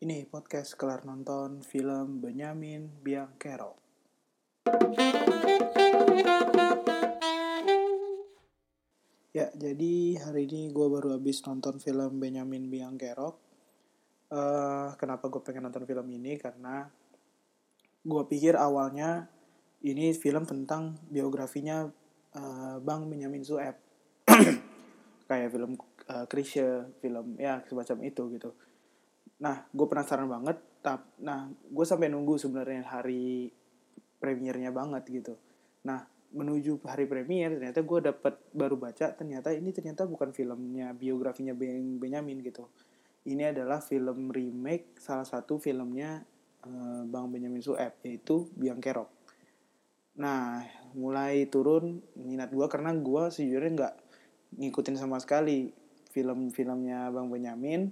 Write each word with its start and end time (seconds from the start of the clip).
Ini 0.00 0.24
podcast 0.32 0.80
kelar 0.80 1.04
nonton 1.04 1.60
film 1.60 2.24
Benyamin 2.24 3.04
Biangkerok. 3.04 3.76
Ya, 9.36 9.52
jadi 9.52 10.16
hari 10.24 10.48
ini 10.48 10.72
gue 10.72 10.86
baru 10.88 11.20
habis 11.20 11.44
nonton 11.44 11.76
film 11.84 12.16
Benyamin 12.16 12.72
Biangkerok. 12.72 13.36
Eh, 14.32 14.88
kenapa 14.96 15.28
gue 15.28 15.44
pengen 15.44 15.68
nonton 15.68 15.84
film 15.84 16.08
ini? 16.16 16.40
Karena 16.40 16.88
gue 18.00 18.22
pikir 18.24 18.56
awalnya 18.56 19.28
ini 19.84 20.16
film 20.16 20.48
tentang 20.48 20.96
biografinya 21.12 21.84
eh, 22.32 22.80
Bang 22.80 23.04
Benyamin 23.12 23.44
Sueb. 23.44 23.76
Kayak 25.28 25.52
film 25.52 25.76
uh, 26.08 26.24
film 27.04 27.26
ya 27.36 27.60
semacam 27.68 27.96
itu 28.08 28.22
gitu. 28.32 28.56
Nah, 29.40 29.66
gue 29.72 29.86
penasaran 29.88 30.28
banget. 30.28 30.60
Tap, 30.80 31.04
nah, 31.20 31.48
gue 31.48 31.84
sampai 31.84 32.08
nunggu 32.08 32.40
sebenarnya 32.40 32.88
hari 32.88 33.52
premiernya 34.16 34.72
banget 34.72 35.04
gitu. 35.08 35.34
Nah, 35.84 36.04
menuju 36.30 36.78
hari 36.86 37.10
premier 37.10 37.50
ternyata 37.58 37.82
gue 37.82 37.98
dapat 38.06 38.38
baru 38.54 38.78
baca 38.78 39.10
ternyata 39.18 39.50
ini 39.50 39.74
ternyata 39.74 40.06
bukan 40.06 40.30
filmnya 40.30 40.94
biografinya 40.94 41.52
Ben 41.58 41.98
Benyamin 41.98 42.38
gitu. 42.46 42.70
Ini 43.26 43.50
adalah 43.52 43.82
film 43.82 44.30
remake 44.30 44.96
salah 44.96 45.26
satu 45.26 45.58
filmnya 45.58 46.22
uh, 46.64 47.02
Bang 47.04 47.34
Benyamin 47.34 47.60
Sueb 47.60 47.98
yaitu 48.06 48.46
Biang 48.54 48.78
Kerok. 48.78 49.10
Nah, 50.22 50.62
mulai 50.94 51.50
turun 51.50 51.98
minat 52.14 52.54
gue 52.54 52.66
karena 52.70 52.94
gue 52.94 53.22
sejujurnya 53.34 53.70
nggak 53.74 53.94
ngikutin 54.60 54.96
sama 54.98 55.18
sekali 55.18 55.74
film-filmnya 56.14 57.10
Bang 57.10 57.26
Benyamin. 57.26 57.90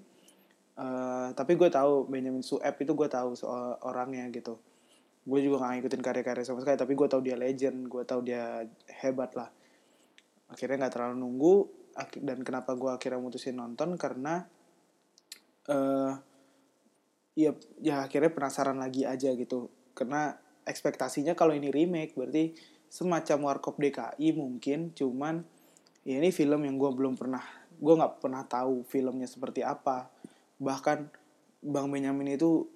Uh, 0.78 1.34
tapi 1.34 1.58
gue 1.58 1.66
tahu 1.66 2.06
Benjamin 2.06 2.46
Sueb 2.46 2.78
itu 2.78 2.92
gue 2.94 3.08
tahu 3.10 3.34
soal 3.34 3.74
orangnya 3.82 4.30
gitu. 4.30 4.62
Gue 5.26 5.42
juga 5.42 5.66
gak 5.66 5.82
ngikutin 5.82 6.02
karya-karya 6.06 6.44
sama 6.46 6.62
sekali, 6.62 6.78
tapi 6.78 6.94
gue 6.94 7.08
tahu 7.10 7.20
dia 7.26 7.34
legend, 7.34 7.90
gue 7.90 8.02
tahu 8.06 8.22
dia 8.22 8.62
hebat 9.02 9.34
lah. 9.34 9.50
Akhirnya 10.48 10.86
nggak 10.86 10.94
terlalu 10.94 11.16
nunggu, 11.18 11.54
dan 12.22 12.38
kenapa 12.46 12.78
gue 12.78 12.88
akhirnya 12.94 13.18
mutusin 13.18 13.58
nonton 13.58 13.98
karena 13.98 14.46
uh, 15.66 16.14
ya 17.34 17.52
ya 17.82 18.06
akhirnya 18.06 18.30
penasaran 18.30 18.78
lagi 18.78 19.02
aja 19.02 19.34
gitu. 19.34 19.68
Karena 19.92 20.30
ekspektasinya 20.62 21.34
kalau 21.34 21.58
ini 21.58 21.74
remake 21.74 22.14
berarti 22.14 22.54
semacam 22.88 23.52
Warkop 23.52 23.76
DKI 23.82 24.32
mungkin, 24.32 24.94
cuman 24.94 25.42
ya 26.06 26.22
ini 26.22 26.30
film 26.32 26.64
yang 26.64 26.78
gue 26.78 26.90
belum 26.94 27.18
pernah 27.18 27.42
gue 27.78 27.94
nggak 27.94 28.24
pernah 28.24 28.42
tahu 28.48 28.82
filmnya 28.86 29.28
seperti 29.30 29.62
apa 29.62 30.10
bahkan 30.58 31.10
bang 31.62 31.88
Benyamin 31.90 32.34
itu 32.38 32.66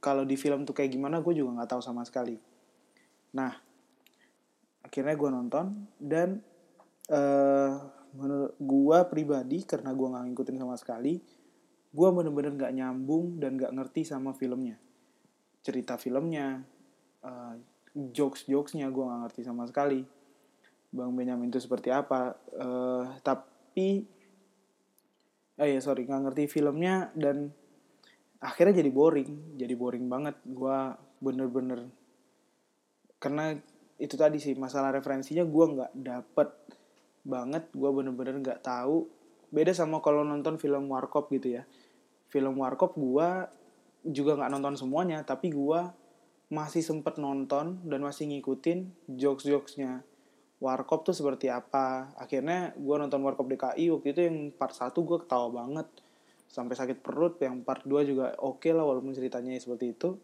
kalau 0.00 0.24
di 0.24 0.36
film 0.36 0.64
tuh 0.64 0.76
kayak 0.76 0.92
gimana 0.92 1.20
gue 1.20 1.32
juga 1.36 1.60
nggak 1.60 1.70
tahu 1.76 1.82
sama 1.84 2.04
sekali. 2.04 2.36
Nah 3.36 3.52
akhirnya 4.82 5.14
gue 5.16 5.30
nonton 5.32 5.66
dan 5.96 6.42
uh, 7.08 7.72
menurut 8.12 8.54
gue 8.60 8.98
pribadi 9.08 9.64
karena 9.64 9.96
gue 9.96 10.04
nggak 10.04 10.24
ngikutin 10.28 10.58
sama 10.60 10.76
sekali 10.76 11.14
gue 11.92 12.08
bener-bener 12.08 12.56
nggak 12.56 12.72
nyambung 12.72 13.36
dan 13.36 13.60
nggak 13.60 13.72
ngerti 13.76 14.08
sama 14.08 14.32
filmnya. 14.32 14.80
Cerita 15.60 16.00
filmnya 16.00 16.64
uh, 17.22 17.54
jokes 17.92 18.48
jokesnya 18.48 18.88
gue 18.88 19.04
nggak 19.04 19.20
ngerti 19.28 19.40
sama 19.44 19.68
sekali. 19.68 20.00
Bang 20.92 21.16
Benyamin 21.16 21.48
itu 21.48 21.60
seperti 21.60 21.88
apa 21.88 22.36
uh, 22.56 23.16
tapi 23.24 24.04
oh 25.60 25.66
ya 25.66 25.80
sorry 25.84 26.08
nggak 26.08 26.22
ngerti 26.28 26.42
filmnya 26.48 27.12
dan 27.12 27.52
akhirnya 28.40 28.80
jadi 28.80 28.90
boring 28.92 29.58
jadi 29.58 29.74
boring 29.76 30.06
banget. 30.08 30.36
Gue 30.46 30.78
bener-bener 31.22 31.88
karena 33.22 33.54
itu 34.02 34.18
tadi 34.18 34.42
sih 34.42 34.58
masalah 34.58 34.90
referensinya 34.90 35.44
gue 35.46 35.64
nggak 35.78 35.92
dapet 35.96 36.48
banget. 37.22 37.68
Gue 37.74 37.90
bener-bener 37.92 38.40
nggak 38.40 38.64
tahu. 38.64 39.06
Beda 39.52 39.76
sama 39.76 40.00
kalau 40.00 40.24
nonton 40.24 40.56
film 40.56 40.88
warkop 40.88 41.28
gitu 41.30 41.60
ya. 41.60 41.62
Film 42.32 42.56
warkop 42.56 42.96
gue 42.96 43.28
juga 44.02 44.34
nggak 44.34 44.50
nonton 44.50 44.74
semuanya 44.74 45.22
tapi 45.22 45.54
gue 45.54 45.80
masih 46.52 46.82
sempet 46.84 47.16
nonton 47.22 47.80
dan 47.86 48.00
masih 48.02 48.28
ngikutin 48.28 49.08
jokes-jokesnya 49.08 50.04
Warkop 50.62 51.02
tuh 51.02 51.10
seperti 51.10 51.50
apa. 51.50 52.14
Akhirnya 52.14 52.70
gue 52.78 52.94
nonton 52.94 53.18
Warkop 53.26 53.50
DKI 53.50 53.90
waktu 53.90 54.14
itu 54.14 54.20
yang 54.22 54.54
part 54.54 54.70
1 54.70 54.94
gue 54.94 55.18
ketawa 55.26 55.50
banget. 55.50 55.90
Sampai 56.46 56.78
sakit 56.78 57.02
perut. 57.02 57.34
Yang 57.42 57.66
part 57.66 57.82
2 57.82 58.06
juga 58.06 58.38
oke 58.38 58.62
okay 58.62 58.70
lah 58.70 58.86
walaupun 58.86 59.10
ceritanya 59.10 59.58
seperti 59.58 59.98
itu. 59.98 60.14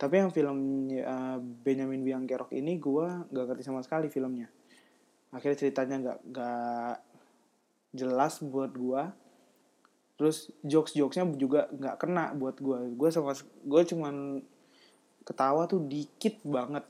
Tapi 0.00 0.24
yang 0.24 0.32
film 0.32 0.88
uh, 0.88 1.36
Benjamin 1.36 2.00
Biangkerok 2.00 2.56
ini 2.56 2.80
gue 2.80 3.28
gak 3.28 3.44
ngerti 3.44 3.62
sama 3.68 3.84
sekali 3.84 4.08
filmnya. 4.08 4.48
Akhirnya 5.36 5.60
ceritanya 5.60 5.96
gak, 6.00 6.18
gak 6.32 6.96
jelas 7.92 8.40
buat 8.40 8.72
gue. 8.72 9.02
Terus 10.16 10.48
jokes-jokesnya 10.64 11.28
juga 11.36 11.68
gak 11.76 12.00
kena 12.00 12.32
buat 12.32 12.56
gue. 12.56 12.96
Gue 12.96 13.12
sama 13.12 13.36
gue 13.36 13.82
cuman 13.92 14.40
ketawa 15.28 15.68
tuh 15.68 15.84
dikit 15.84 16.40
banget. 16.40 16.88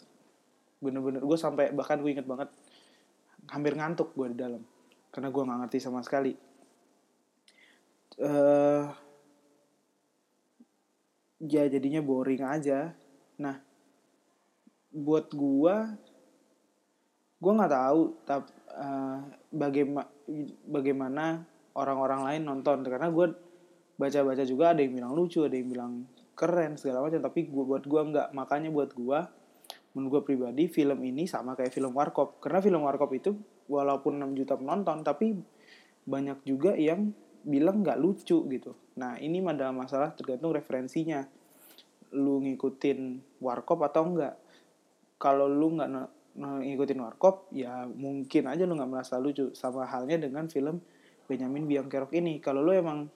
Bener-bener 0.78 1.26
gue 1.26 1.38
sampai 1.38 1.74
bahkan 1.74 1.98
gue 1.98 2.14
inget 2.14 2.30
banget 2.30 2.54
hampir 3.50 3.76
ngantuk 3.76 4.16
gue 4.16 4.32
di 4.32 4.38
dalam 4.38 4.62
karena 5.14 5.28
gue 5.30 5.42
nggak 5.46 5.58
ngerti 5.62 5.78
sama 5.78 6.02
sekali. 6.02 6.34
Uh, 8.14 8.86
ya 11.38 11.66
jadinya 11.70 12.02
boring 12.02 12.42
aja. 12.42 12.90
Nah 13.38 13.56
buat 14.94 15.30
gue 15.30 15.74
gue 17.38 17.52
nggak 17.52 17.74
tahu 17.74 18.02
tapi 18.24 18.50
uh, 18.74 19.18
bagaimana 19.50 20.08
bagaimana 20.66 21.24
orang-orang 21.78 22.20
lain 22.26 22.42
nonton. 22.50 22.82
Karena 22.82 23.06
gue 23.14 23.26
baca-baca 23.94 24.42
juga 24.42 24.74
ada 24.74 24.82
yang 24.82 24.98
bilang 24.98 25.14
lucu 25.14 25.46
ada 25.46 25.54
yang 25.54 25.70
bilang 25.70 25.92
keren 26.34 26.74
segala 26.74 27.06
macam. 27.06 27.22
Tapi 27.22 27.46
gue 27.46 27.64
buat 27.66 27.86
gue 27.86 28.02
nggak. 28.02 28.34
Makanya 28.34 28.74
buat 28.74 28.90
gue 28.90 29.18
menurut 29.94 30.20
gue 30.20 30.34
pribadi 30.34 30.66
film 30.66 30.98
ini 31.06 31.24
sama 31.30 31.54
kayak 31.54 31.70
film 31.70 31.94
Warkop. 31.94 32.42
Karena 32.42 32.58
film 32.58 32.82
Warkop 32.82 33.10
itu 33.14 33.38
walaupun 33.70 34.18
6 34.20 34.38
juta 34.38 34.58
penonton 34.58 35.00
tapi 35.06 35.38
banyak 36.04 36.44
juga 36.44 36.76
yang 36.76 37.14
bilang 37.46 37.80
nggak 37.86 37.98
lucu 38.02 38.42
gitu. 38.50 38.74
Nah 38.98 39.16
ini 39.22 39.40
adalah 39.40 39.70
masalah 39.70 40.12
tergantung 40.12 40.50
referensinya. 40.52 41.22
Lu 42.14 42.42
ngikutin 42.42 43.22
Warkop 43.38 43.86
atau 43.86 44.02
enggak 44.10 44.34
kalau 45.16 45.46
lu 45.46 45.78
nggak 45.78 45.90
ngikutin 46.36 46.98
Warkop 46.98 47.54
ya 47.54 47.86
mungkin 47.86 48.50
aja 48.50 48.66
lu 48.66 48.74
nggak 48.74 48.90
merasa 48.90 49.22
lucu. 49.22 49.54
Sama 49.54 49.86
halnya 49.86 50.18
dengan 50.18 50.50
film 50.50 50.82
Benjamin 51.30 51.70
Biangkerok 51.70 52.10
ini. 52.18 52.42
Kalau 52.42 52.66
lu 52.66 52.74
emang 52.74 53.06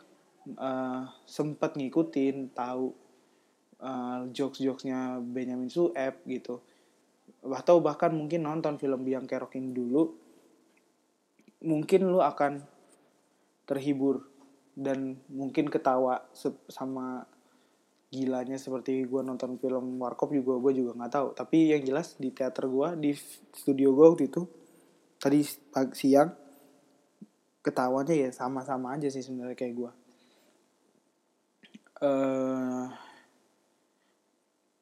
uh, 0.54 1.02
sempet 1.26 1.74
ngikutin 1.74 2.54
tahu 2.54 2.94
uh, 3.82 4.30
jokes-jokesnya 4.30 5.18
Benjamin 5.26 5.66
Sueb 5.66 6.22
gitu 6.22 6.62
atau 7.44 7.80
bahkan 7.80 8.12
mungkin 8.12 8.44
nonton 8.44 8.76
film 8.76 9.06
Biang 9.06 9.24
Kerok 9.24 9.56
ini 9.56 9.70
dulu 9.72 10.02
mungkin 11.64 12.06
lu 12.06 12.22
akan 12.22 12.62
terhibur 13.66 14.26
dan 14.78 15.18
mungkin 15.26 15.66
ketawa 15.66 16.22
sama 16.70 17.26
gilanya 18.08 18.56
seperti 18.56 19.04
gue 19.04 19.20
nonton 19.20 19.60
film 19.60 20.00
Warkop 20.00 20.32
juga 20.32 20.56
gue 20.62 20.80
juga 20.80 20.96
nggak 20.96 21.12
tahu. 21.12 21.28
Tapi 21.36 21.74
yang 21.76 21.82
jelas 21.84 22.16
di 22.16 22.32
teater 22.32 22.70
gue 22.70 22.88
di 22.96 23.10
studio 23.52 23.92
gue 23.92 24.06
waktu 24.06 24.24
itu 24.30 24.42
tadi 25.18 25.42
pagi 25.74 25.94
siang 25.98 26.30
ketawanya 27.58 28.14
ya 28.14 28.30
sama-sama 28.30 28.94
aja 28.94 29.10
sih 29.10 29.20
sebenarnya 29.20 29.58
kayak 29.58 29.74
gue 29.74 29.90
uh, 32.06 32.86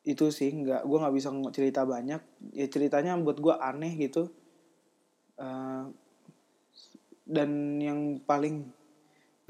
itu 0.07 0.31
sih 0.31 0.55
nggak 0.55 0.87
gue 0.87 0.99
nggak 1.03 1.15
bisa 1.19 1.29
cerita 1.51 1.83
banyak. 1.83 2.23
Ya 2.55 2.67
ceritanya 2.71 3.19
buat 3.19 3.43
gue 3.43 3.55
aneh 3.59 3.93
gitu. 3.99 4.31
Uh, 5.37 5.91
dan 7.27 7.83
yang 7.83 8.23
paling 8.23 8.71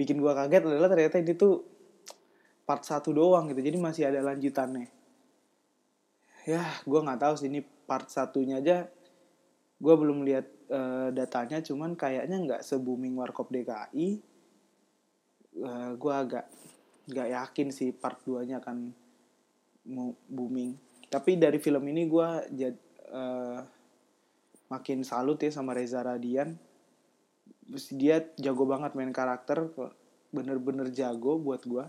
bikin 0.00 0.16
gue 0.16 0.32
kaget 0.32 0.64
adalah 0.64 0.88
ternyata 0.88 1.20
ini 1.20 1.36
tuh 1.36 1.60
part 2.64 2.80
satu 2.82 3.12
doang 3.12 3.52
gitu. 3.52 3.60
Jadi 3.60 3.76
masih 3.76 4.08
ada 4.08 4.24
lanjutannya. 4.24 4.88
Ya 6.48 6.64
gue 6.88 7.00
nggak 7.04 7.20
tahu 7.20 7.34
sih 7.36 7.52
ini 7.52 7.60
part 7.60 8.08
satunya 8.08 8.64
aja 8.64 8.88
gue 9.76 9.94
belum 9.94 10.24
lihat 10.24 10.46
uh, 10.72 11.12
datanya. 11.12 11.60
Cuman 11.60 12.00
kayaknya 12.00 12.40
nggak 12.40 12.60
se 12.64 12.80
booming 12.80 13.12
warkop 13.12 13.52
DKI 13.52 14.36
uh, 15.60 15.92
gue 15.96 16.12
agak 16.16 16.48
nggak 17.06 17.28
yakin 17.28 17.68
sih 17.70 17.94
part 17.94 18.18
2 18.26 18.48
nya 18.48 18.58
akan 18.58 18.90
booming. 20.26 20.74
Tapi 21.06 21.38
dari 21.38 21.62
film 21.62 21.86
ini 21.86 22.10
gue 22.10 22.28
jad, 22.54 22.76
uh, 23.14 23.62
makin 24.68 25.06
salut 25.06 25.38
ya 25.38 25.54
sama 25.54 25.72
Reza 25.72 26.02
Radian. 26.02 26.58
Dia 27.94 28.22
jago 28.38 28.66
banget 28.66 28.94
main 28.94 29.10
karakter 29.14 29.70
bener-bener 30.30 30.90
jago 30.90 31.38
buat 31.38 31.62
gue 31.62 31.86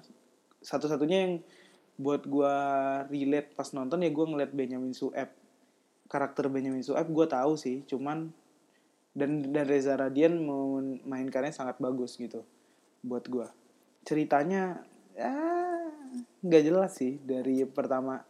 satu-satunya 0.61 1.17
yang 1.27 1.33
buat 1.97 2.29
gue 2.29 2.53
relate 3.09 3.57
pas 3.57 3.69
nonton 3.73 4.05
ya 4.05 4.09
gue 4.13 4.25
ngeliat 4.25 4.51
Benjamin 4.53 4.93
Sueb. 4.93 5.29
Karakter 6.07 6.47
Benjamin 6.47 6.85
Sueb 6.85 7.09
gue 7.09 7.25
tahu 7.27 7.59
sih 7.59 7.83
cuman 7.89 8.31
dan 9.17 9.49
dan 9.49 9.65
Reza 9.65 9.97
Radian 9.97 10.37
memainkannya 10.39 11.51
sangat 11.51 11.81
bagus 11.81 12.15
gitu 12.15 12.45
buat 13.01 13.25
gue 13.25 13.49
ceritanya 14.05 14.85
ya 15.17 15.33
nggak 16.43 16.63
jelas 16.63 16.91
sih 16.95 17.19
dari 17.21 17.65
pertama 17.65 18.21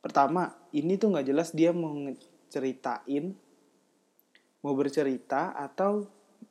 pertama 0.00 0.54
ini 0.72 0.94
tuh 0.96 1.14
nggak 1.14 1.26
jelas 1.26 1.50
dia 1.50 1.74
mau 1.74 1.94
ceritain 2.46 3.34
mau 4.66 4.74
bercerita 4.74 5.54
atau 5.54 6.06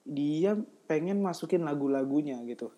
dia 0.06 0.56
pengen 0.88 1.20
masukin 1.20 1.66
lagu-lagunya 1.66 2.40
gitu. 2.48 2.72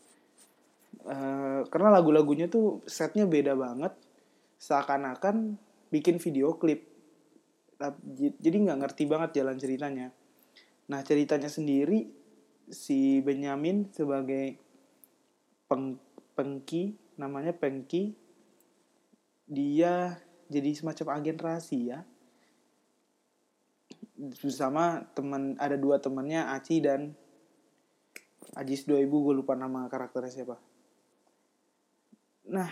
Uh, 1.05 1.61
karena 1.69 1.93
lagu-lagunya 1.93 2.49
tuh 2.49 2.81
setnya 2.89 3.29
beda 3.29 3.53
banget 3.53 3.93
seakan-akan 4.57 5.59
bikin 5.93 6.17
video 6.17 6.57
klip. 6.57 6.89
Jadi 8.17 8.57
nggak 8.65 8.79
ngerti 8.81 9.03
banget 9.05 9.37
jalan 9.37 9.61
ceritanya. 9.61 10.09
Nah 10.89 10.99
ceritanya 11.05 11.51
sendiri 11.51 12.09
si 12.73 13.21
Benyamin 13.21 13.93
sebagai 13.93 14.57
peng, 15.69 16.01
pengki 16.37 16.93
namanya 17.17 17.57
pengki. 17.57 18.13
Dia 19.49 20.13
jadi 20.47 20.69
semacam 20.77 21.17
agen 21.17 21.37
rahasia. 21.41 22.05
Bersama 24.17 25.01
teman 25.17 25.57
ada 25.57 25.73
dua 25.77 25.97
temannya 25.97 26.45
Aci 26.53 26.77
dan 26.81 27.17
Ajis 28.57 28.89
2000 28.89 29.05
gue 29.05 29.33
lupa 29.37 29.53
nama 29.53 29.85
karakternya 29.85 30.31
siapa. 30.33 30.57
Nah 32.49 32.71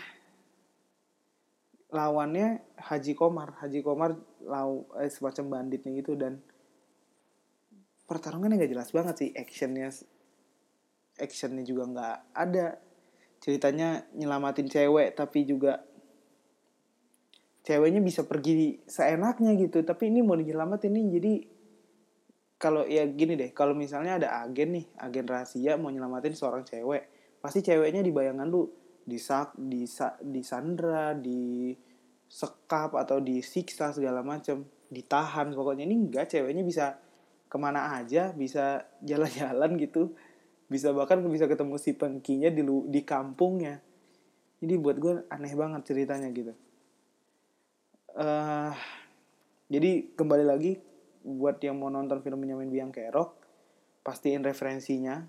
lawannya 1.93 2.63
Haji 2.79 3.13
Komar. 3.13 3.59
Haji 3.61 3.85
Komar 3.85 4.17
lau 4.45 4.89
eh, 4.97 5.11
semacam 5.11 5.61
banditnya 5.61 5.93
gitu 5.99 6.17
dan 6.17 6.41
pertarungannya 8.09 8.57
nggak 8.57 8.71
jelas 8.71 8.89
banget 8.89 9.15
sih. 9.19 9.29
Actionnya 9.35 9.93
actionnya 11.15 11.63
juga 11.63 11.83
nggak 11.85 12.17
ada 12.33 12.65
ceritanya 13.45 14.09
nyelamatin 14.17 14.65
cewek 14.65 15.13
tapi 15.13 15.45
juga 15.45 15.85
ceweknya 17.61 18.01
bisa 18.01 18.25
pergi 18.25 18.81
seenaknya 18.89 19.53
gitu. 19.53 19.85
Tapi 19.85 20.09
ini 20.09 20.25
mau 20.25 20.33
dinyelamatin 20.33 20.89
nih 20.89 21.05
jadi 21.21 21.33
kalau 22.57 22.89
ya 22.89 23.05
gini 23.05 23.37
deh 23.37 23.53
kalau 23.53 23.77
misalnya 23.77 24.17
ada 24.17 24.41
agen 24.41 24.81
nih 24.81 24.85
agen 24.97 25.29
rahasia 25.29 25.77
mau 25.77 25.93
nyelamatin 25.93 26.33
seorang 26.33 26.65
cewek 26.65 27.05
pasti 27.37 27.61
ceweknya 27.61 28.01
di 28.01 28.09
bayangan 28.09 28.49
lu 28.49 28.65
disak 29.05 29.53
di 29.53 29.85
disandra 30.25 31.13
di 31.13 31.69
sekap 32.25 32.97
atau 32.97 33.21
disiksa 33.21 33.93
segala 33.93 34.25
macem 34.25 34.65
ditahan. 34.89 35.53
Pokoknya 35.53 35.85
ini 35.85 36.09
enggak 36.09 36.33
ceweknya 36.33 36.65
bisa 36.65 36.97
ke 37.45 37.57
mana 37.61 37.93
aja 38.01 38.33
bisa 38.33 38.81
jalan-jalan 39.09 39.77
gitu 39.77 40.17
bisa 40.65 40.89
bahkan 40.91 41.21
bisa 41.29 41.45
ketemu 41.45 41.77
si 41.77 41.93
pengkinya 41.93 42.49
di 42.49 42.61
di 42.65 43.01
kampungnya. 43.05 43.81
Jadi 44.61 44.73
buat 44.81 44.97
gue 44.97 45.27
aneh 45.29 45.53
banget 45.53 45.81
ceritanya 45.85 46.29
gitu. 46.33 46.53
Uh, 48.15 48.71
jadi 49.67 50.15
kembali 50.15 50.45
lagi 50.47 50.79
buat 51.25 51.59
yang 51.59 51.81
mau 51.81 51.91
nonton 51.91 52.23
film 52.23 52.41
Benjamin 52.41 52.71
Biang 52.71 52.93
Kerok 52.93 53.35
pastiin 54.05 54.41
referensinya. 54.45 55.25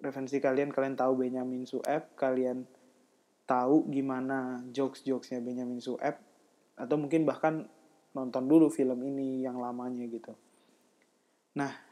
Referensi 0.00 0.40
kalian 0.40 0.72
kalian 0.72 0.96
tahu 0.96 1.12
Benjamin 1.20 1.68
Sueb 1.68 2.16
kalian 2.16 2.64
tahu 3.44 3.84
gimana 3.92 4.64
jokes-jokesnya 4.72 5.44
Benjamin 5.44 5.82
Sueb 5.82 6.16
atau 6.78 6.96
mungkin 6.96 7.28
bahkan 7.28 7.68
nonton 8.16 8.48
dulu 8.48 8.72
film 8.72 8.96
ini 9.04 9.44
yang 9.44 9.60
lamanya 9.60 10.08
gitu. 10.08 10.32
Nah 11.58 11.89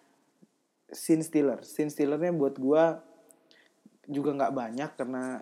scene 0.99 1.23
stealer. 1.23 1.63
Scene 1.63 1.95
stealernya 1.95 2.35
buat 2.35 2.59
gue 2.59 2.85
juga 4.11 4.31
nggak 4.35 4.55
banyak 4.57 4.91
karena 4.99 5.39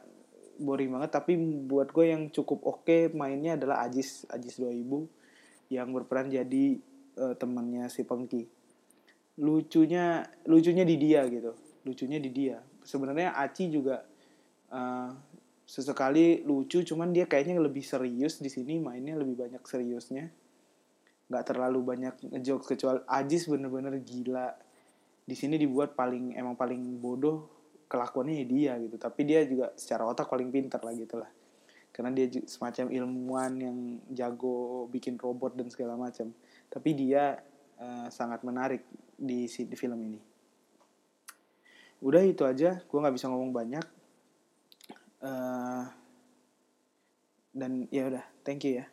boring 0.57 0.91
banget 0.93 1.11
tapi 1.13 1.37
buat 1.69 1.93
gue 1.93 2.13
yang 2.13 2.23
cukup 2.33 2.65
oke 2.65 2.83
okay 2.85 3.13
mainnya 3.13 3.55
adalah 3.61 3.85
Ajis 3.85 4.25
Ajis 4.33 4.57
2000 4.59 5.73
yang 5.73 5.93
berperan 5.93 6.29
jadi 6.29 6.79
uh, 7.19 7.35
temannya 7.35 7.89
si 7.91 8.07
Pengki. 8.07 8.47
Lucunya 9.43 10.25
lucunya 10.47 10.85
di 10.87 10.97
dia 10.97 11.27
gitu. 11.27 11.53
Lucunya 11.85 12.19
di 12.23 12.31
dia. 12.31 12.63
Sebenarnya 12.87 13.35
Aci 13.35 13.69
juga 13.69 14.07
uh, 14.71 15.11
sesekali 15.67 16.47
lucu 16.47 16.87
cuman 16.87 17.11
dia 17.11 17.27
kayaknya 17.27 17.59
lebih 17.59 17.83
serius 17.83 18.39
di 18.39 18.47
sini 18.47 18.79
mainnya 18.79 19.19
lebih 19.19 19.35
banyak 19.35 19.63
seriusnya. 19.67 20.31
Nggak 21.27 21.45
terlalu 21.51 21.79
banyak 21.83 22.15
ngejokes 22.31 22.67
kecuali 22.71 23.03
Ajis 23.11 23.51
bener-bener 23.51 23.99
gila 24.07 24.55
di 25.27 25.35
sini 25.35 25.59
dibuat 25.59 25.99
paling 25.99 26.39
emang 26.39 26.55
paling 26.55 27.03
bodoh 27.03 27.51
kelakuannya 27.91 28.41
ya 28.41 28.47
dia 28.47 28.73
gitu. 28.79 28.97
Tapi 28.97 29.21
dia 29.27 29.43
juga 29.43 29.75
secara 29.75 30.07
otak 30.07 30.31
paling 30.31 30.49
pintar 30.55 30.81
lah 30.87 30.95
gitu 30.95 31.19
lah. 31.19 31.31
Karena 31.91 32.15
dia 32.15 32.31
semacam 32.47 32.93
ilmuwan 32.95 33.53
yang 33.59 33.79
jago 34.15 34.87
bikin 34.87 35.19
robot 35.19 35.59
dan 35.59 35.67
segala 35.67 35.99
macam. 35.99 36.31
Tapi 36.71 36.91
dia 36.95 37.43
uh, 37.83 38.07
sangat 38.09 38.47
menarik 38.47 38.87
di, 39.19 39.51
di 39.51 39.77
film 39.77 39.99
ini. 40.07 40.21
Udah 42.01 42.23
itu 42.23 42.47
aja 42.47 42.79
gue 42.79 42.99
nggak 43.03 43.17
bisa 43.19 43.27
ngomong 43.27 43.51
banyak. 43.51 43.87
Uh, 45.17 45.89
dan 47.57 47.89
ya 47.89 48.13
udah 48.13 48.25
thank 48.45 48.69
you 48.69 48.85
ya 48.85 48.87